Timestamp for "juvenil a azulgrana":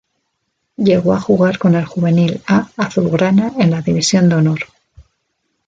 1.85-3.51